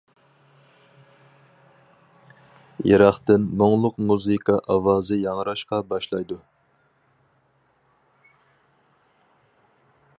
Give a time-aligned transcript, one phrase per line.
[2.91, 6.39] يىراقتىن مۇڭلۇق مۇزىكا ئاۋازى ياڭراشقا باشلايدۇ.